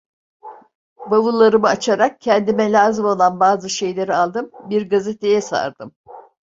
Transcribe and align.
Bavullarımı 1.11 1.67
açarak 1.67 2.21
kendime 2.21 2.71
lazım 2.71 3.05
olan 3.05 3.39
bazı 3.39 3.69
şeyleri 3.69 4.15
aldım, 4.15 4.51
bir 4.69 4.89
gazeteye 4.89 5.41
sardım. 5.41 5.91